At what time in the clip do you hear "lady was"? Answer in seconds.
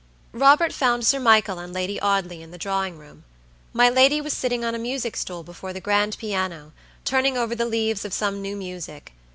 3.87-4.33